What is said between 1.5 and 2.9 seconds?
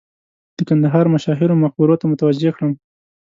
مقبرو ته متوجه کړم.